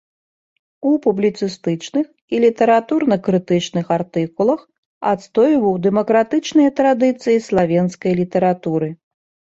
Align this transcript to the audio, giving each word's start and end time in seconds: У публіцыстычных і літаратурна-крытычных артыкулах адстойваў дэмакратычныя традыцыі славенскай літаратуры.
У 0.91 0.93
публіцыстычных 1.03 2.05
і 2.37 2.39
літаратурна-крытычных 2.47 3.85
артыкулах 3.99 4.67
адстойваў 5.13 5.73
дэмакратычныя 5.87 6.69
традыцыі 6.85 7.37
славенскай 7.49 8.13
літаратуры. 8.27 8.87